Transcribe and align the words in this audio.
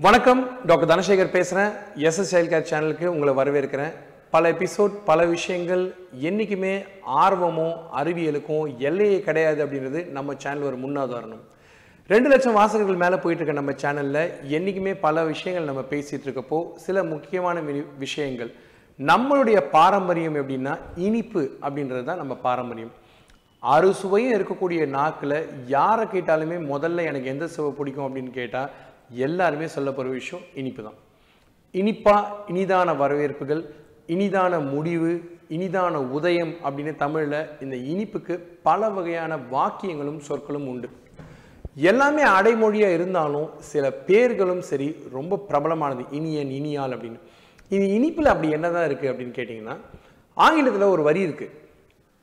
வணக்கம் 0.00 0.66
டாக்டர் 0.66 0.88
தனசேகர் 0.88 1.30
பேசுகிறேன் 1.30 1.70
எஸ்எஸ் 1.96 2.34
செயல்கேர் 2.34 2.66
சேனலுக்கு 2.70 3.06
உங்களை 3.06 3.34
வரவேற்கிறேன். 3.34 3.92
பல 4.30 4.50
எபிசோட் 4.50 4.90
பல 5.04 5.24
விஷயங்கள் 5.24 5.94
என்றைக்குமே 6.12 6.84
ஆர்வமும் 7.02 7.74
அறிவியலுக்கும் 7.96 8.76
எல்லையே 8.76 9.20
கிடையாது 9.20 9.66
அப்படின்றது 9.66 10.08
நம்ம 10.08 10.34
சேனல் 10.36 10.62
ஒரு 10.62 10.76
முன்னாதாரணம். 10.76 11.40
ரெண்டு 12.08 12.28
லட்சம் 12.28 12.52
வாசகர்கள் 12.52 12.94
மேலே 12.94 13.16
போயிட்டு 13.16 13.44
இருக்க 13.44 13.52
நம்ம 13.52 13.72
சேனலில் 13.72 14.48
என்றைக்குமே 14.48 14.94
பல 14.94 15.24
விஷயங்கள் 15.24 15.74
நம்ம 15.74 15.84
பேசிகிட்டு 15.90 16.26
இருக்கப்போ 16.26 16.74
சில 16.74 17.04
முக்கியமான 17.04 17.60
வி- 17.60 17.84
விஷயங்கள். 17.98 18.52
நம்மளுடைய 18.98 19.60
பாரம்பரியம் 19.60 20.34
எப்படின்னா 20.34 20.78
இனிப்பு 20.96 21.50
அப்படின்றது 21.62 22.04
தான் 22.04 22.16
நம்ம 22.16 22.34
பாரம்பரியம். 22.34 22.92
அறுசுவையும் 23.70 24.40
இருக்கக்கூடிய 24.40 24.86
நாக்கில் 24.86 25.48
யாரை 25.66 26.06
கேட்டாலுமே 26.06 26.66
முதல்ல 26.72 27.04
எனக்கு 27.04 27.28
எந்த 27.28 27.46
சுவை 27.46 27.72
பிடிக்கும் 27.78 28.16
அப்படின்னு 28.16 28.30
கேட்டால் 28.30 28.70
எல்லாருமே 29.10 29.66
சொல்ல 29.66 29.90
போகிற 29.90 30.12
விஷயம் 30.12 30.44
இனிப்பு 30.54 30.82
தான் 30.82 30.98
இனிப்பாக 31.74 32.52
இனிதான 32.52 32.96
வரவேற்புகள் 32.96 33.62
இனிதான 34.08 34.60
முடிவு 34.72 35.12
இனிதான 35.56 35.94
உதயம் 36.16 36.52
அப்படின்னு 36.64 36.96
தமிழில் 36.96 37.48
இந்த 37.60 37.76
இனிப்புக்கு 37.76 38.34
பல 38.62 38.88
வகையான 38.88 39.36
வாக்கியங்களும் 39.36 40.18
சொற்களும் 40.18 40.68
உண்டு. 40.68 40.88
எல்லாமே 41.90 42.22
அடைமொழியாக 42.22 42.92
இருந்தாலும் 42.92 43.48
சில 43.58 43.90
பேர்களும் 43.90 44.62
சரி 44.70 44.96
ரொம்ப 45.12 45.36
பிரபலமானது 45.48 46.04
இனியன் 46.10 46.50
இனியால் 46.58 46.94
அப்படின்னு. 46.96 47.20
இது 47.70 47.84
இனிப்பில் 47.98 48.32
அப்படி 48.32 48.50
என்னதான் 48.50 48.88
இருக்குது 48.88 49.10
அப்படின்னு 49.12 49.36
கேட்டிங்கன்னா 49.38 49.76
ஆங்கிலத்தில் 50.36 50.92
ஒரு 50.94 51.02
வரி 51.02 51.20
இருக்குது 51.28 51.56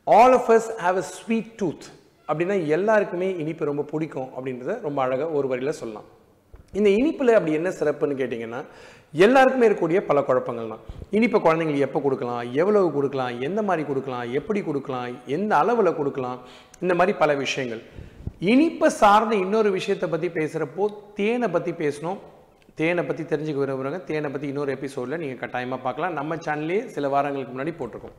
all 0.08 0.35
of 0.39 0.52
us 0.58 0.69
have 0.83 0.97
a 0.97 1.02
sweet 1.02 1.52
tooth 1.61 1.88
அப்படின்னா 2.27 2.67
எல்லாருக்குமே 2.67 3.35
இனிப்பு 3.43 3.65
ரொம்ப 3.65 3.83
பிடிக்கும் 3.83 4.30
அப்படின்றத 4.38 4.81
ரொம்ப 4.81 5.02
அழகாக 5.02 5.31
ஒரு 5.31 5.47
வரியில் 5.47 5.80
சொல்லலாம். 5.80 6.08
இந்த 6.73 6.89
இனிப்பில் 6.99 7.37
அப்படி 7.37 7.53
என்ன 7.59 7.69
சிறப்புன்னு 7.79 8.19
கேட்டிங்கன்னா 8.21 8.61
எல்லாருக்குமே 9.23 9.67
இருக்கக்கூடிய 9.67 9.99
பல 10.07 10.21
குழப்பங்கள் 10.27 10.71
தான் 10.73 10.83
இனிப்பை 11.17 11.39
குழந்தைங்களுக்கு 11.45 11.85
எப்போ 11.87 11.99
கொடுக்கலாம் 12.05 12.41
எவ்வளவு 12.61 12.87
கொடுக்கலாம் 12.95 13.35
எந்த 13.47 13.61
மாதிரி 13.67 13.83
கொடுக்கலாம் 13.89 14.25
எப்படி 14.39 14.61
கொடுக்கலாம் 14.67 15.13
எந்த 15.35 15.51
அளவில் 15.61 15.97
கொடுக்கலாம் 15.99 16.39
இந்த 16.83 16.93
மாதிரி 16.99 17.13
பல 17.21 17.33
விஷயங்கள். 17.43 17.81
இனிப்பை 18.53 18.89
சார்ந்த 19.01 19.33
இன்னொரு 19.43 19.69
விஷயத்தை 19.77 20.09
பற்றி 20.09 20.27
பேசுகிறப்போ 20.39 20.85
தேனை 21.19 21.47
பற்றி 21.55 21.71
பேசணும். 21.83 22.19
தேனை 22.79 23.03
பற்றி 23.05 23.23
தெரிஞ்சுக்க 23.31 23.59
விரும்புகிறவங்க 23.63 24.02
தேனை 24.09 24.29
பற்றி 24.33 24.47
இன்னொரு 24.52 24.71
எபிசோடில் 24.77 25.21
நீங்கள் 25.21 25.41
கட்டாயமாக 25.43 25.81
பார்க்கலாம். 25.85 26.13
நம்ம 26.19 26.35
சேனல்லே 26.47 26.79
சில 26.95 27.07
வாரங்களுக்கு 27.15 27.53
முன்னாடி 27.55 27.73
போட்டிருக்கோம். 27.79 28.15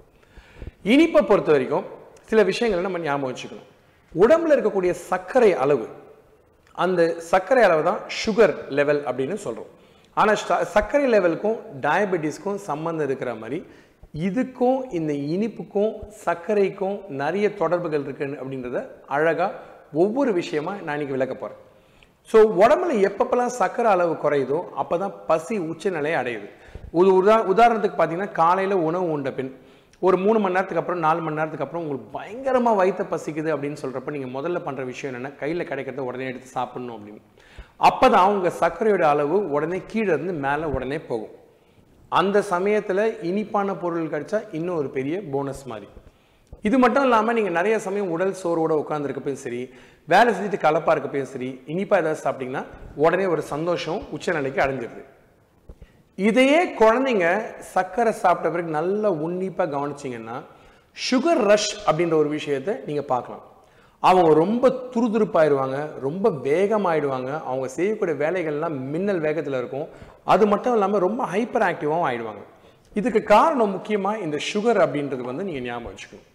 இனிப்பை 0.94 1.22
பொறுத்த 1.30 1.50
வரைக்கும் 1.54 1.86
சில 2.30 2.42
விஷயங்களை 2.50 2.82
நம்ம 2.86 3.00
ஞாபகம் 3.06 3.30
வச்சுக்கணும். 3.30 3.68
உடம்புல 4.12 4.54
இருக்கக்கூடிய 4.56 4.92
சர்க்கரை 5.08 5.52
அளவு 5.64 5.86
அந்த 6.78 7.00
சர்க்கரை 7.30 7.62
அளவு 7.62 7.82
தான் 7.82 8.00
சுகர் 8.18 8.54
லெவல் 8.70 9.02
அப்படின்னு 9.04 9.36
சொல்கிறோம் 9.42 9.70
ஆனால் 10.16 10.38
சர்க்கரை 10.72 11.06
லெவலுக்கும் 11.10 11.58
டயபெட்டிஸ்க்கும் 11.80 12.58
சம்மந்தம் 12.64 13.06
இருக்கிற 13.08 13.32
மாதிரி 13.34 13.58
இதுக்கும் 14.22 14.78
இந்த 14.90 15.12
இனிப்புக்கும் 15.34 15.92
சர்க்கரைக்கும் 16.24 16.96
நிறைய 17.16 17.46
தொடர்புகள் 17.54 18.04
இருக்கு 18.04 18.26
அப்படின்றத 18.40 18.80
அழகாக 19.08 19.52
ஒவ்வொரு 19.94 20.32
விஷயமா 20.32 20.72
நான் 20.80 20.94
இன்னைக்கு 20.94 21.16
விளக்க 21.16 21.34
போகிறேன் 21.34 21.60
ஸோ 22.30 22.38
உடம்புல 22.58 22.94
எப்பப்பெல்லாம் 23.08 23.54
சர்க்கரை 23.58 23.90
அளவு 23.90 24.14
குறையுதோ 24.24 24.58
அப்போ 24.74 24.96
தான் 24.98 25.14
பசி 25.26 25.54
உச்சநிலை 25.68 26.12
அடையுது. 26.14 26.48
ஒரு 26.92 27.10
உதா 27.18 27.36
உதாரணத்துக்கு 27.52 27.96
பார்த்தீங்கன்னா 27.96 28.32
காலையில் 28.32 28.84
உணவு 28.84 29.06
உண்ட 29.10 29.30
பின் 29.30 29.52
ஒரு 30.02 30.16
மூணு 30.24 30.38
மணி 30.42 30.54
நேரத்துக்கு 30.54 30.80
அப்புறம் 30.82 31.04
நாலு 31.04 31.20
மணி 31.26 31.38
நேரத்துக்கு 31.38 31.64
அப்புறம் 31.64 31.82
உங்களுக்கு 31.84 32.08
பயங்கரமாக 32.16 32.78
வயிற்ற 32.80 33.04
பசிக்குது 33.12 33.50
அப்படின்னு 33.54 33.80
சொல்கிறப்ப 33.80 34.12
நீங்கள் 34.16 34.34
முதல்ல 34.36 34.58
பண்ணுற 34.66 34.82
விஷயம் 34.90 35.10
என்னென்னா 35.10 35.32
கையில் 35.40 35.68
கிடைக்கிறத 35.70 36.04
உடனே 36.08 36.28
எடுத்து 36.30 36.48
சாப்பிடணும் 36.58 36.96
அப்படின்னு. 36.96 37.20
அப்போ 37.88 38.06
தான் 38.14 38.30
உங்கள் 38.34 38.54
சர்க்கரையோட 38.60 39.04
அளவு 39.14 39.38
உடனே 39.56 39.80
கீழே 39.92 40.10
இருந்து 40.14 40.34
மேலே 40.46 40.68
உடனே 40.76 40.98
போகும். 41.08 41.34
அந்த 42.12 42.42
சமயத்தில் 42.52 43.04
இனிப்பான 43.30 43.74
பொருள் 43.82 44.12
கிடைச்சா 44.14 44.40
இன்னும் 44.58 44.78
ஒரு 44.82 44.88
பெரிய 44.98 45.16
போனஸ் 45.34 45.64
மாதிரி. 45.72 45.88
இது 46.68 46.76
மட்டும் 46.84 47.04
இல்லாமல் 47.06 47.36
நீங்கள் 47.38 47.58
நிறைய 47.58 47.74
சமயம் 47.88 48.14
உடல் 48.14 48.38
சோர்வோட 48.42 48.72
உட்காந்துருக்கப்பையும் 48.82 49.44
சரி 49.46 49.62
வேலை 50.08 50.30
செஞ்சுட்டு 50.32 50.64
கலப்பாக 50.66 50.94
இருக்கப்பையும் 50.94 51.32
சரி 51.34 51.50
இனிப்பாக 51.72 52.02
ஏதாவது 52.02 52.24
சாப்பிட்டிங்கன்னா 52.24 52.64
உடனே 53.04 53.26
ஒரு 53.34 53.42
சந்தோஷம் 53.52 54.00
உச்சநிலைக்கு 54.16 54.62
அடைஞ்சிருது. 54.64 55.02
இதையே 56.26 56.60
குழந்தைங்க 56.80 57.26
சர்க்கரை 57.72 58.12
சாப்பிட்ட 58.22 58.48
பிறகு 58.52 58.70
நல்லா 58.78 59.10
உன்னிப்பாக 59.24 59.72
கவனிச்சிங்கன்னா 59.74 60.36
சுகர் 60.96 61.42
ரஷ் 61.50 61.72
அப்படின்ற 61.88 62.14
ஒரு 62.22 62.30
விஷயத்தை 62.36 62.72
நீங்கள் 62.86 63.08
பார்க்கலாம். 63.12 63.44
அவங்க 64.02 64.30
ரொம்ப 64.42 64.68
துருதுருப்பாயிடுவாங்க 64.94 65.78
ரொம்ப 66.06 66.32
வேகமாயிடுவாங்க. 66.48 67.30
அவங்க 67.50 67.68
செய்யக்கூடிய 67.76 68.16
வேலைகள்லாம் 68.24 68.76
மின்னல் 68.92 69.24
வேகத்தில் 69.26 69.58
இருக்கும். 69.60 69.86
அது 70.34 70.44
மட்டும் 70.52 70.74
இல்லாமல் 70.76 71.04
ரொம்ப 71.06 71.22
ஹைப்பர் 71.34 71.66
ஆக்டிவாகவும் 71.70 72.08
ஆயிடுவாங்க. 72.10 72.42
இதுக்கு 72.98 73.20
காரணம் 73.34 73.74
முக்கியமாக 73.76 74.22
இந்த 74.26 74.36
சுகர் 74.50 74.80
அப்படின்றது 74.84 75.24
வந்து 75.30 75.48
நீங்கள் 75.48 75.66
ஞாபகம் 75.68 75.90
வச்சுக்கணும். 75.92 76.28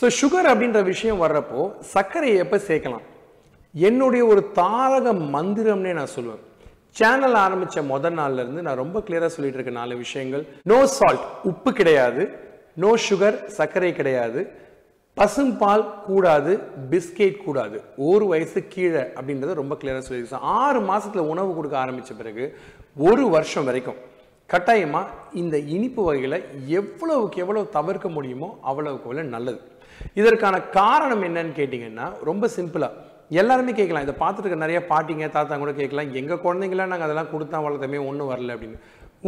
ஸோ 0.00 0.08
சுகர் 0.20 0.50
அப்படின்ற 0.52 0.80
விஷயம் 0.92 1.22
வர்றப்போ 1.24 1.62
சர்க்கரையை 1.94 2.36
எப்போ 2.44 2.58
சேர்க்கலாம்? 2.68 3.06
என்னுடைய 3.74 4.22
ஒரு 4.32 4.44
தாரக 4.60 5.12
மந்திரம்னே 5.36 5.92
நான் 6.00 6.14
சொல்லுவேன். 6.16 6.44
சேனல் 6.98 7.36
ஆரம்பித்த 7.42 7.82
மொதல் 7.90 8.16
நாள்லேருந்து 8.20 8.62
நான் 8.66 8.80
ரொம்ப 8.82 8.98
கிளியராக 9.06 9.32
சொல்லிட்டு 9.34 9.58
இருக்க 9.58 9.72
நாலு 9.80 9.94
விஷயங்கள். 10.04 10.42
நோ 10.70 10.78
சால்ட் 10.96 11.26
உப்பு 11.50 11.70
கிடையாது. 11.80 12.22
நோ 12.82 12.90
சுகர் 13.06 13.36
சர்க்கரை 13.58 13.90
கிடையாது. 14.00 14.40
பசும்பால் 15.16 15.84
கூடாது 16.06 16.52
பிஸ்கெட் 16.90 17.38
கூடாது. 17.46 17.76
ஒரு 18.10 18.24
வயசு 18.32 18.60
கீழே 18.74 19.02
அப்படின்றத 19.18 19.54
ரொம்ப 19.60 19.74
கிளியராக 19.80 20.02
சொல்லியிருக்கேன். 20.06 20.46
ஆறு 20.60 20.80
மாதத்தில் 20.90 21.30
உணவு 21.32 21.50
கொடுக்க 21.58 21.76
ஆரம்பித்த 21.84 22.14
பிறகு 22.20 22.44
ஒரு 23.08 23.24
வருஷம் 23.34 23.68
வரைக்கும் 23.68 24.00
கட்டாயமாக 24.50 25.12
இந்த 25.42 25.56
இனிப்பு 25.74 26.02
வகைகளை 26.08 26.38
எவ்வளவுக்கு 26.80 27.40
எவ்வளவு 27.44 27.74
தவிர்க்க 27.76 28.08
முடியுமோ 28.16 28.48
அவ்வளவுக்கு 28.70 29.08
அவ்வளோ 29.08 29.26
நல்லது. 29.36 29.60
இதற்கான 30.20 30.56
காரணம் 30.78 31.22
என்னன்னு 31.28 31.54
கேட்டிங்கன்னா 31.60 32.06
ரொம்ப 32.30 32.48
சிம்பிளாக 32.56 33.08
எல்லாருமே 33.38 33.72
கேட்கலாம். 33.78 34.04
இதை 34.06 34.14
பார்த்துட்டு 34.22 34.62
நிறைய 34.62 34.78
பாட்டிங்க 34.90 35.26
தாத்தா 35.34 35.56
கூட 35.62 35.72
கேட்கலாம். 35.80 36.08
எங்கள் 36.20 36.42
குழந்தைங்களாம் 36.44 36.92
நாங்கள் 36.92 37.08
அதெல்லாம் 37.08 37.32
கொடுத்தா 37.32 37.58
வளர்த்தமே 37.66 37.98
ஒன்றும் 38.08 38.30
வரல 38.32 38.54
அப்படின்னு. 38.54 38.78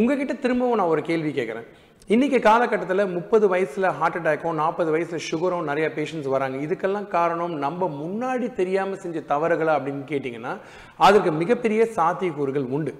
உங்ககிட்ட 0.00 0.34
திரும்பவும் 0.44 0.78
நான் 0.80 0.92
ஒரு 0.94 1.02
கேள்வி 1.08 1.30
கேட்குறேன். 1.38 1.66
இன்றைக்கி 2.14 2.38
காலகட்டத்தில் 2.46 3.12
முப்பது 3.14 3.46
வயசில் 3.52 3.86
ஹார்ட் 3.98 4.16
அட்டாக்கும் 4.18 4.58
நாற்பது 4.60 4.90
வயசில் 4.94 5.24
சுகரும் 5.28 5.68
நிறைய 5.70 5.86
பேஷண்ட்ஸ் 5.96 6.32
வராங்க. 6.34 6.56
இதுக்கெல்லாம் 6.66 7.08
காரணம் 7.16 7.54
நம்ம 7.64 7.88
முன்னாடி 8.02 8.46
தெரியாமல் 8.60 9.02
செஞ்ச 9.02 9.20
தவறுகளை 9.32 9.72
அப்படின்னு 9.76 10.04
கேட்டிங்கன்னா 10.12 10.54
அதற்கு 11.06 11.32
மிகப்பெரிய 11.42 11.82
சாத்தியக்கூறுகள் 11.98 12.66
உண்டு. 12.76 12.94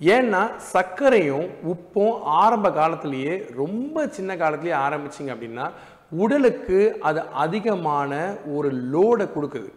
ஏன்னா 0.00 0.42
சர்க்கரையும் 0.72 1.48
உப்பும் 1.72 2.14
ஆரம்ப 2.42 2.70
காலத்திலேயே 2.80 3.34
ரொம்ப 3.60 4.06
சின்ன 4.16 4.36
காலத்திலேயே 4.42 4.76
ஆரம்பிச்சிங்க 4.86 5.32
அப்படின்னா 5.34 5.68
உடலுக்கு 6.24 6.78
அது 7.08 7.20
அதிகமான 7.44 8.12
ஒரு 8.56 8.70
லோடை 8.94 9.26
கொடுக்குது. 9.36 9.70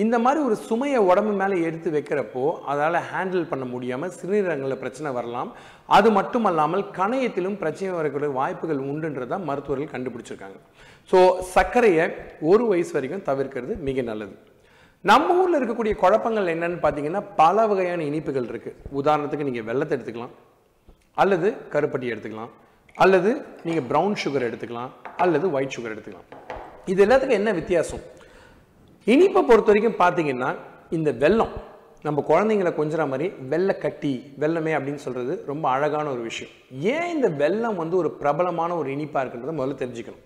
இந்த 0.00 0.16
மாதிரி 0.24 0.40
ஒரு 0.48 0.56
சுமையை 0.66 1.00
உடம்பு 1.08 1.32
மேலே 1.40 1.56
எடுத்து 1.68 1.88
வைக்கிறப்போ 1.94 2.44
அதால் 2.72 2.98
ஹேண்டில் 3.08 3.48
பண்ண 3.50 3.64
முடியாமல் 3.72 4.12
சிறுநீரகங்களில் 4.18 4.80
பிரச்சனை 4.82 5.08
வரலாம். 5.16 5.50
அது 5.96 6.08
மட்டும் 6.18 6.46
அல்லாமல் 6.50 6.84
கணையத்திலும் 6.98 7.58
பிரச்சனை 7.62 7.90
வரக்கூடிய 7.98 8.30
வாய்ப்புகள் 8.38 8.80
உண்டுன்றதை 8.92 9.38
மருத்துவர்கள் 9.48 9.92
கண்டுபிடிச்சிருக்காங்க. 9.94 10.58
ஸோ 11.10 11.18
சர்க்கரையை 11.54 12.06
ஒரு 12.52 12.64
வயசு 12.70 12.94
வரைக்கும் 12.96 13.26
தவிர்க்கிறது 13.28 13.76
மிக 13.88 14.02
நல்லது. 14.10 14.34
நம்ம 15.10 15.36
ஊரில் 15.42 15.58
இருக்கக்கூடிய 15.60 15.94
குழப்பங்கள் 16.04 16.50
என்னன்னு 16.54 16.80
பார்த்தீங்கன்னா 16.86 17.22
பல 17.42 17.66
வகையான 17.72 18.02
இனிப்புகள் 18.10 18.48
இருக்குது 18.52 18.76
உதாரணத்துக்கு 19.00 19.48
நீங்கள் 19.50 19.68
வெள்ளத்தை 19.70 19.94
எடுத்துக்கலாம். 19.96 20.34
அல்லது 21.22 21.48
கருப்பட்டி 21.74 22.06
எடுத்துக்கலாம். 22.14 22.52
அல்லது 23.04 23.30
நீங்கள் 23.66 23.86
ப்ரௌன் 23.92 24.18
சுகர் 24.24 24.48
எடுத்துக்கலாம். 24.48 24.90
அல்லது 25.24 25.46
ஒயிட் 25.58 25.76
சுகர் 25.76 25.94
எடுத்துக்கலாம். 25.94 26.28
இது 26.92 27.00
எல்லாத்துக்கும் 27.06 27.40
என்ன 27.42 27.52
வித்தியாசம்? 27.60 28.04
இனிப்பை 29.06 29.40
பொறுத்த 29.42 29.70
வரைக்கும் 29.70 30.00
பார்த்தீங்கன்னா 30.00 30.48
இந்த 30.96 31.10
வெல்லம் 31.22 31.54
நம்ம 32.06 32.22
குழந்தைங்களை 32.28 32.70
கொஞ்சம் 32.74 33.08
மாதிரி 33.12 33.26
வெள்ளை 33.52 33.74
கட்டி 33.84 34.12
வெல்லமே 34.42 34.72
அப்படின்னு 34.76 35.04
சொல்றது 35.04 35.32
ரொம்ப 35.46 35.64
அழகான 35.70 36.06
ஒரு 36.10 36.22
விஷயம். 36.28 36.52
ஏன் 36.92 37.08
இந்த 37.14 37.28
வெல்லம் 37.40 37.78
வந்து 37.80 37.96
ஒரு 37.96 38.10
பிரபலமான 38.20 38.76
ஒரு 38.80 38.88
இனிப்பாக 38.94 39.22
இருக்குன்றதை 39.22 39.54
முதல்ல 39.58 39.78
தெரிஞ்சுக்கணும். 39.82 40.22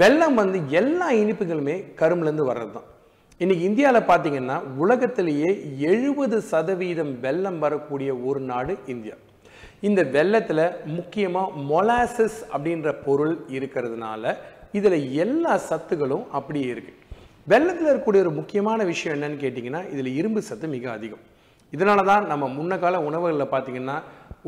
வெல்லம் 0.00 0.38
வந்து 0.40 0.58
எல்லா 0.80 1.08
இனிப்புகளுமே 1.22 1.76
கரும்புலேருந்து 2.00 2.48
வர்றது 2.50 2.72
தான் 2.72 2.88
இன்னைக்கு 3.40 3.66
இந்தியாவில் 3.70 4.08
பார்த்தீங்கன்னா 4.10 4.56
உலகத்திலேயே 4.84 5.50
எழுபது 5.92 6.38
சதவீதம் 6.52 7.12
வெல்லம் 7.26 7.58
வரக்கூடிய 7.58 8.10
ஒரு 8.30 8.40
நாடு 8.52 8.76
இந்தியா. 8.94 9.16
இந்த 9.88 10.02
வெள்ளத்தில் 10.16 10.64
முக்கியமாக 10.96 11.60
மொலாசஸ் 11.70 12.40
அப்படின்ற 12.54 12.88
பொருள் 13.06 13.36
இருக்கிறதுனால 13.58 14.34
இதில் 14.80 15.00
எல்லா 15.24 15.54
சத்துகளும் 15.70 16.26
அப்படியே 16.38 16.68
இருக்குது 16.74 17.00
வெள்ளத்தில் 17.50 17.88
இருக்கக்கூடிய 17.90 18.24
ஒரு 18.24 18.32
முக்கியமான 18.38 18.84
விஷயம் 18.90 19.14
என்னன்னு 19.16 19.38
கேட்டிங்கன்னா 19.44 19.80
இதில் 19.92 20.10
இரும்பு 20.18 20.40
சத்து 20.48 20.66
மிக 20.74 20.86
அதிகம். 20.96 21.22
இதனால 21.72 22.00
தான் 22.10 22.24
நம்ம 22.30 22.48
முன்ன 22.56 22.78
கால 22.82 22.96
உணவுகளில் 23.08 23.52
பார்த்தீங்கன்னா 23.54 23.96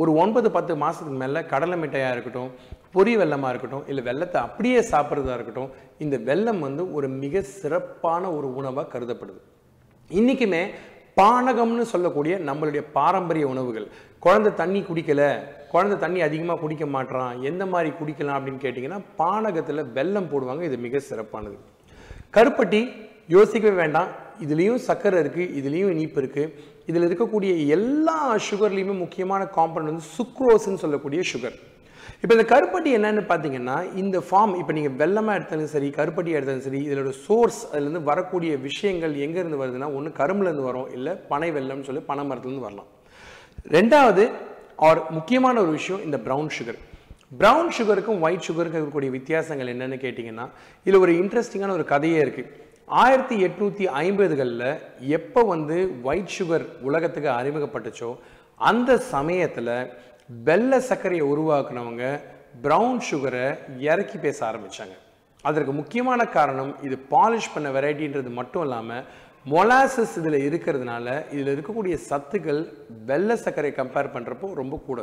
ஒரு 0.02 0.10
ஒன்பது 0.22 0.48
பத்து 0.56 0.72
மாதத்துக்கு 0.82 1.18
மேலே 1.22 1.40
கடலை 1.52 1.76
மிட்டாயாக 1.82 2.14
இருக்கட்டும் 2.14 2.50
பொரி 2.94 3.12
வெள்ளமாக 3.20 3.50
இருக்கட்டும் 3.52 3.84
இல்லை 3.90 4.02
வெள்ளத்தை 4.08 4.38
அப்படியே 4.46 4.80
சாப்பிட்றதா 4.92 5.34
இருக்கட்டும் 5.38 5.70
இந்த 6.04 6.16
வெல்லம் 6.28 6.60
வந்து 6.66 6.82
ஒரு 6.96 7.08
மிக 7.22 7.42
சிறப்பான 7.60 8.32
ஒரு 8.36 8.48
உணவாக 8.60 8.86
கருதப்படுது. 8.94 9.40
இன்றைக்குமே 10.10 10.62
பானகம்னு 11.16 11.90
சொல்லக்கூடிய 11.94 12.34
நம்மளுடைய 12.48 12.82
பாரம்பரிய 12.96 13.44
உணவுகள் 13.52 13.86
குழந்தை 14.24 14.50
தண்ணி 14.62 14.80
குடிக்கல 14.88 15.22
குழந்தை 15.72 15.96
தண்ணி 15.98 16.20
அதிகமாக 16.28 16.60
குடிக்க 16.64 16.84
மாட்றான் 16.96 17.40
எந்த 17.50 17.64
மாதிரி 17.74 17.90
குடிக்கலாம் 18.00 18.38
அப்படின்னு 18.38 18.64
கேட்டிங்கன்னா 18.64 19.00
பானகத்தில் 19.20 19.90
வெல்லம் 19.98 20.30
போடுவாங்க 20.32 20.64
இது 20.70 20.78
மிக 20.86 21.00
சிறப்பானது. 21.10 21.56
கருப்பட்டி 22.36 22.80
யோசிக்கவே 23.34 23.74
வேண்டாம். 23.82 24.10
இதுலேயும் 24.44 24.80
சர்க்கரை 24.86 25.18
இருக்குது 25.24 25.52
இதுலேயும் 25.58 25.92
இனிப்பு 25.94 26.18
இருக்குது 26.22 26.52
இதில் 26.90 27.06
இருக்கக்கூடிய 27.08 27.52
எல்லா 27.76 28.18
சுகர்லேயுமே 28.48 28.94
முக்கியமான 29.04 29.42
காம்பனண்ட் 29.58 29.92
வந்து 29.92 30.06
சுக்ரோஸ்ன்னு 30.16 30.82
சொல்லக்கூடிய 30.84 31.20
சுகர் 31.32 31.56
இப்போ 32.22 32.32
இந்த 32.36 32.44
கருப்பட்டி 32.52 32.90
என்னன்னு 32.96 33.22
பார்த்தீங்கன்னா 33.30 33.76
இந்த 34.02 34.16
ஃபார்ம் 34.26 34.52
இப்போ 34.60 34.72
நீங்கள் 34.76 34.96
வெள்ளமாக 35.00 35.38
எடுத்தாலும் 35.38 35.72
சரி 35.74 35.88
கருப்பட்டி 35.98 36.30
எடுத்தாலும் 36.36 36.66
சரி 36.66 36.80
இதோட 36.88 37.12
சோர்ஸ் 37.26 37.60
அதுலேருந்து 37.70 38.02
வரக்கூடிய 38.10 38.52
விஷயங்கள் 38.66 39.14
எங்கேருந்து 39.26 39.60
வருதுன்னா 39.62 39.88
ஒன்று 39.98 40.12
கரும்புலேருந்து 40.20 40.66
வரும் 40.70 40.90
இல்லை 40.96 41.14
பனை 41.32 41.50
வெள்ளம்னு 41.56 41.86
சொல்லி 41.88 42.02
பனை 42.10 42.24
மரத்துலேருந்து 42.30 42.66
வரலாம். 42.68 42.90
ரெண்டாவது 43.76 44.24
ஆர் 44.88 45.00
முக்கியமான 45.18 45.56
ஒரு 45.64 45.72
விஷயம் 45.78 46.04
இந்த 46.08 46.18
ப்ரௌன் 46.26 46.50
சுகர் 46.58 46.80
ப்ரௌன் 47.40 47.70
சுகருக்கும் 47.70 48.22
ஒயிட் 48.22 48.46
சுகருக்கும் 48.46 48.78
இருக்கக்கூடிய 48.78 49.10
வித்தியாசங்கள் 49.10 49.72
என்னென்னு 49.72 49.98
கேட்டிங்கன்னா 50.02 50.46
இதில் 50.86 51.02
ஒரு 51.04 51.12
இன்ட்ரெஸ்டிங்கான 51.20 51.74
ஒரு 51.74 51.84
கதையே 51.84 52.18
இருக்குது 52.18 52.50
ஆயிரத்தி 52.98 53.36
எட்நூற்றி 53.46 53.84
ஐம்பதுகளில் 54.00 54.66
எப்போ 55.18 55.42
வந்து 55.44 55.76
ஒயிட் 56.02 56.34
சுகர் 56.38 56.64
உலகத்துக்கு 56.82 57.30
அறிமுகப்பட்டுச்சோ 57.32 58.10
அந்த 58.60 58.98
சமயத்தில் 59.10 59.72
வெள்ளை 60.30 60.78
சர்க்கரையை 60.80 61.24
உருவாக்குனவங்க 61.28 62.04
ப்ரௌன் 62.62 63.00
சுகரை 63.10 63.46
இறக்கி 63.88 64.18
பேச 64.18 64.38
ஆரம்பித்தாங்க 64.46 64.96
அதற்கு 65.44 65.72
முக்கியமான 65.72 66.20
காரணம் 66.28 66.72
இது 66.82 66.96
பாலிஷ் 67.10 67.52
பண்ண 67.54 67.68
வெரைட்டின்றது 67.70 68.30
மட்டும் 68.30 68.62
இல்லாமல் 68.62 69.06
மொலாசஸ் 69.46 70.14
இதில் 70.20 70.38
இருக்கிறதுனால 70.48 71.06
இதில் 71.32 71.52
இருக்கக்கூடிய 71.54 71.96
சத்துக்கள் 72.10 72.60
வெள்ளை 73.06 73.36
சர்க்கரை 73.36 73.72
கம்பேர் 73.72 74.14
பண்ணுறப்போ 74.14 74.48
ரொம்ப 74.54 74.76
கூட. 74.86 75.00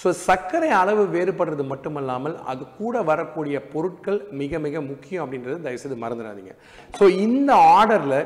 ஸோ 0.00 0.08
சர்க்கரை 0.26 0.68
அளவு 0.80 1.04
வேறுபடுறது 1.14 1.64
மட்டுமல்லாமல் 1.70 2.34
அது 2.50 2.62
கூட 2.80 3.00
வரக்கூடிய 3.08 3.56
பொருட்கள் 3.72 4.18
மிக 4.40 4.58
மிக 4.66 4.80
முக்கியம் 4.90 5.22
அப்படின்றது 5.24 5.56
தயவுசெய்து 5.64 5.96
மறந்துடாதீங்க. 6.02 6.52
ஸோ 6.98 7.04
இந்த 7.24 7.50
ஆர்டரில் 7.78 8.20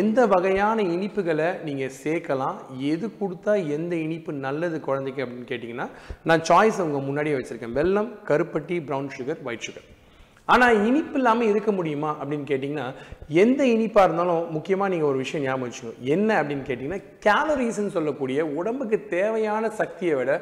எந்த 0.00 0.26
வகையான 0.34 0.84
இனிப்புகளை 0.94 1.48
நீங்கள் 1.68 1.96
சேர்க்கலாம் 2.02 2.58
எது 2.92 3.08
கொடுத்தா 3.20 3.54
எந்த 3.76 3.92
இனிப்பு 4.06 4.32
நல்லது 4.46 4.78
குழந்தைக்கு 4.86 5.24
அப்படின்னு 5.24 5.50
கேட்டிங்கன்னா 5.50 5.88
நான் 6.30 6.46
சாய்ஸ் 6.50 6.80
உங்கள் 6.86 7.06
முன்னாடியே 7.08 7.38
வச்சுருக்கேன். 7.38 7.76
வெல்லம் 7.80 8.10
கருப்பட்டி 8.30 8.78
ப்ரௌன் 8.90 9.12
சுகர் 9.16 9.42
ஒயிட் 9.48 9.66
சுகர் 9.68 9.88
ஆனால் 10.48 10.80
இனிப்பு 10.88 11.16
இல்லாமல் 11.18 11.48
இருக்க 11.52 11.70
முடியுமா 11.76 12.10
அப்படின்னு 12.18 12.46
கேட்டிங்கன்னா 12.50 12.84
எந்த 13.44 13.60
இனிப்பாக 13.72 14.04
இருந்தாலும் 14.06 14.44
முக்கியமாக 14.56 14.92
நீங்கள் 14.92 15.10
ஒரு 15.12 15.18
விஷயம் 15.22 15.44
ஞாபகம் 15.46 15.64
வச்சுக்கணும். 15.66 15.98
என்ன 16.14 16.28
அப்படின்னு 16.40 16.66
கேட்டிங்கன்னா 16.68 17.00
கேலரிஸ்ன்னு 17.26 17.94
சொல்லக்கூடிய 17.96 18.46
உடம்புக்கு 18.60 19.00
தேவையான 19.16 19.70
சக்தியை 19.80 20.14
விட 20.20 20.32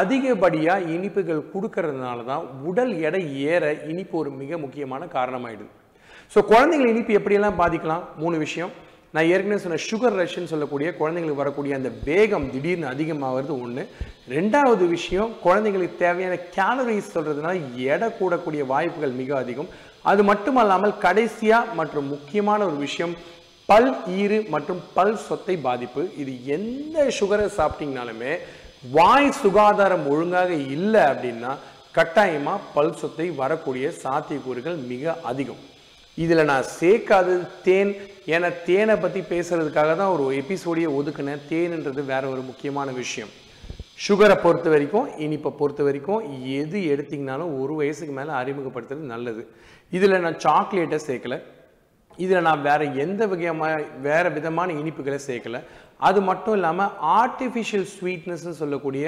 அதிகப்படியாக 0.00 0.88
இனிப்புகள் 0.94 1.48
கொடுக்கறதுனால 1.52 2.24
தான் 2.30 2.44
உடல் 2.70 2.92
எடை 3.08 3.22
ஏற 3.52 3.64
இனிப்பு 3.92 4.14
ஒரு 4.22 4.30
மிக 4.40 4.58
முக்கியமான 4.64 5.02
காரணமாயிடுது. 5.16 5.72
ஸோ 6.34 6.38
குழந்தைகள் 6.50 6.92
இனிப்பு 6.92 7.12
எப்படியெல்லாம் 7.18 7.60
பாதிக்கலாம்? 7.62 8.04
மூணு 8.22 8.36
விஷயம். 8.44 8.72
நான் 9.14 9.28
ஏற்கனவே 9.32 9.60
சொன்ன 9.64 9.80
சுகர் 9.88 10.16
ரஷ்ன்னு 10.20 10.50
சொல்லக்கூடிய 10.52 10.88
குழந்தைங்களுக்கு 10.98 11.42
வரக்கூடிய 11.42 11.72
அந்த 11.78 11.90
வேகம் 12.08 12.46
திடீர்னு 12.54 12.86
அதிகமாகிறது 12.94 13.54
ஒன்று 13.64 13.82
ரெண்டாவது 14.34 14.84
விஷயம் 14.96 15.30
குழந்தைங்களுக்கு 15.44 16.02
தேவையான 16.04 16.34
கேலரிஸ் 16.56 17.14
சொல்கிறதுனால 17.14 17.54
எடை 17.94 18.08
கூடக்கூடிய 18.18 18.64
வாய்ப்புகள் 18.72 19.18
மிக 19.22 19.32
அதிகம். 19.42 19.70
அது 20.10 20.22
மட்டுமல்லாமல் 20.30 20.94
கடைசியாக 21.06 21.74
மற்றும் 21.80 22.10
முக்கியமான 22.14 22.60
ஒரு 22.68 22.78
விஷயம் 22.86 23.14
பல் 23.68 23.90
ஈறு 24.20 24.38
மற்றும் 24.54 24.82
பல் 24.96 25.16
சொத்தை 25.28 25.56
பாதிப்பு. 25.68 26.02
இது 26.22 26.32
எந்த 26.56 27.06
சுகரை 27.18 27.48
சாப்பிட்டீங்கனாலுமே 27.58 28.34
வாய் 28.82 29.32
சுகாதாரம் 29.32 30.06
ஒழுங்காக 30.08 30.52
இல்லை 30.52 31.00
அப்படின்னா 31.00 31.52
கட்டாயமாக 31.92 32.60
பல் 32.74 32.94
சொத்தை 32.94 33.30
வரக்கூடிய 33.30 33.92
சாத்தியக்கூறுகள் 34.02 34.86
மிக 34.86 35.20
அதிகம். 35.22 35.62
இதில் 36.14 36.44
நான் 36.44 36.64
சேர்க்காதது 36.80 37.48
தேன். 37.62 37.94
ஏன்னா 38.26 38.52
தேனை 38.64 38.96
பற்றி 38.96 39.20
பேசுகிறதுக்காக 39.20 39.96
தான் 39.96 40.14
ஒரு 40.16 40.24
எபிசோடியை 40.40 40.90
ஒதுக்குனேன். 40.98 41.44
தேன்ன்றது 41.50 42.04
வேற 42.04 42.28
ஒரு 42.28 42.40
முக்கியமான 42.40 42.90
விஷயம். 42.90 43.28
சுகரை 44.08 44.36
பொறுத்த 44.42 44.68
வரைக்கும் 44.70 45.18
இனிப்பை 45.18 45.50
பொறுத்த 45.50 45.82
வரைக்கும் 45.82 46.46
எது 46.46 46.78
எடுத்தீங்கனாலும் 46.94 47.60
ஒரு 47.60 47.74
வயசுக்கு 47.74 48.12
மேலே 48.12 48.30
அறிமுகப்படுத்துறது 48.30 49.04
நல்லது. 49.14 49.48
இதில் 49.90 50.20
நான் 50.20 50.38
சாக்லேட்டை 50.38 51.00
சேர்க்கல. 51.06 51.42
இதில் 52.16 52.40
நான் 52.40 52.62
வேறு 52.62 52.96
எந்த 52.96 53.26
வகையான 53.26 53.82
வேறு 54.00 54.30
விதமான 54.30 54.72
இனிப்புகளை 54.72 55.18
சேர்க்கல. 55.26 55.62
அது 56.00 56.18
மட்டும் 56.28 56.54
இல்லாமல் 56.58 56.92
ஆர்டிஃபிஷியல் 57.20 57.86
ஸ்வீட்னஸ்னு 57.94 58.54
சொல்லக்கூடிய 58.60 59.04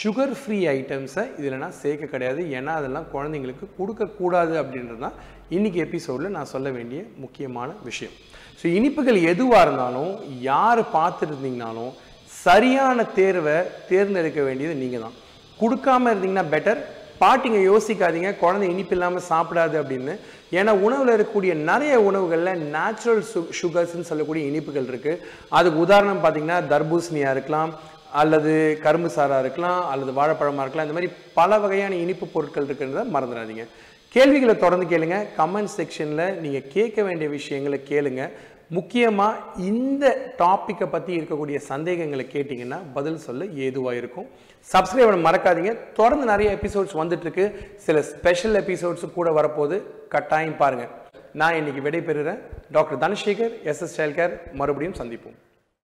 சுகர் 0.00 0.34
ஃப்ரீ 0.40 0.58
ஐட்டம்ஸை 0.74 1.24
இதில் 1.38 1.62
நான் 1.62 1.78
சேர்க்க 1.82 2.12
கிடையாது. 2.14 2.40
ஏன்னா 2.58 2.72
அதெல்லாம் 2.80 3.08
குழந்தைங்களுக்கு 3.14 3.66
கொடுக்கக்கூடாது 3.78 4.54
அப்படின்றது 4.62 5.00
தான் 5.06 5.16
இன்னைக்கு 5.56 5.78
எபிசோடில் 5.86 6.36
நான் 6.36 6.52
சொல்ல 6.54 6.68
வேண்டிய 6.76 7.00
முக்கியமான 7.24 7.68
விஷயம். 7.88 8.14
ஸோ 8.60 8.66
இனிப்புகள் 8.78 9.18
எதுவாக 9.32 9.64
இருந்தாலும் 9.66 10.12
யார் 10.50 10.82
பார்த்துருந்தீங்கனாலும் 10.96 11.92
சரியான 12.44 13.04
தேர்வை 13.18 13.56
தேர்ந்தெடுக்க 13.90 14.40
வேண்டியது 14.48 14.74
நீங்கள் 14.82 15.04
தான் 15.06 15.18
கொடுக்காம 15.60 16.10
இருந்தீங்கன்னா 16.12 16.46
பெட்டர் 16.54 16.80
பாட்டிங்க 17.20 17.60
யோசிக்காதீங்க 17.70 18.30
குழந்தை 18.42 18.66
இனிப்பு 18.74 18.94
இல்லாமல் 18.96 19.28
சாப்பிடாது 19.30 19.76
அப்படின்னு. 19.82 20.14
ஏன்னா 20.58 20.72
உணவில் 20.86 21.12
இருக்கக்கூடிய 21.14 21.52
நிறைய 21.70 21.94
உணவுகளில் 22.08 22.62
நேச்சுரல் 22.76 23.22
சு 23.32 23.40
சுகர்ஸ்ன்னு 23.60 24.08
சொல்லக்கூடிய 24.10 24.42
இனிப்புகள் 24.50 24.88
இருக்குது 24.92 25.22
அதுக்கு 25.58 25.78
உதாரணம் 25.86 26.22
பார்த்தீங்கன்னா 26.24 26.58
தர்பூசணியாக 26.72 27.34
இருக்கலாம் 27.36 27.72
அல்லது 28.20 28.52
கரும்பு 28.84 29.08
சாராக 29.16 29.44
இருக்கலாம் 29.44 29.80
அல்லது 29.92 30.12
வாழைப்பழமாக 30.18 30.64
இருக்கலாம் 30.64 30.86
இந்த 30.86 30.96
மாதிரி 30.98 31.12
பல 31.38 31.58
வகையான 31.64 31.96
இனிப்பு 32.04 32.26
பொருட்கள் 32.34 32.66
இருக்குன்றத 32.68 33.04
மறந்துடாதீங்க. 33.16 33.64
கேள்விகளை 34.14 34.54
தொடர்ந்து 34.62 34.86
கேளுங்க. 34.92 35.16
கமெண்ட் 35.38 35.74
செக்ஷனில் 35.78 36.24
நீங்கள் 36.44 36.68
கேட்க 36.74 37.02
வேண்டிய 37.08 37.28
விஷயங்களை 37.38 37.80
கேளுங்க. 37.90 38.22
முக்கியமாக 38.76 39.38
இந்த 39.56 40.04
டாப்பிக்கை 40.38 40.86
பற்றி 40.90 41.20
இருக்கக்கூடிய 41.20 41.56
சந்தேகங்களை 41.56 42.24
கேட்டிங்கன்னா 42.32 42.78
பதில் 42.94 43.18
சொல்ல 43.26 43.44
ஏதுவாக 43.66 43.96
இருக்கும். 43.96 44.26
சப்ஸ்கிரைப் 44.72 45.08
பண்ண 45.10 45.30
மறக்காதீங்க. 45.30 45.72
தொடர்ந்து 45.94 46.26
நிறைய 46.26 46.58
எபிசோட்ஸ் 46.62 46.98
வந்துட்டுருக்கு. 47.00 47.54
சில 47.86 48.02
ஸ்பெஷல் 48.02 48.58
எபிசோட்ஸும் 48.62 49.16
கூட 49.18 49.30
வரப்போகுது. 49.40 49.82
கட்டாயம் 50.08 50.56
பாருங்கள் 50.56 50.92
நான் 51.32 51.54
இன்னைக்கு 51.54 51.82
விடைபெறுகிறேன் 51.88 52.38
doctor 52.72 53.02
Dhanasekar 53.04 53.62
S 53.62 53.82
S 53.82 54.00
care 54.00 54.52
மறுபடியும் 54.52 54.98
சந்திப்போம். 55.00 55.36